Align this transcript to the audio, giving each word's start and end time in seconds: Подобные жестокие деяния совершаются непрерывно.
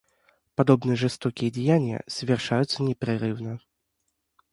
Подобные 0.55 0.95
жестокие 0.95 1.51
деяния 1.51 2.03
совершаются 2.07 2.81
непрерывно. 2.81 3.59